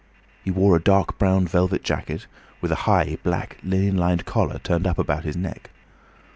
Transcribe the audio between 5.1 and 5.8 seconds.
his neck.